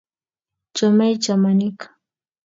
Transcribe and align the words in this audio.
chomei 0.75 1.15
chamanik 1.23 1.79